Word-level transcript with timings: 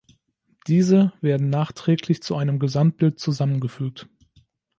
Diese 0.65 1.13
werden 1.21 1.51
nachträglich 1.51 2.23
zu 2.23 2.35
einem 2.35 2.57
Gesamtbild 2.57 3.19
zusammengefügt. 3.19 4.09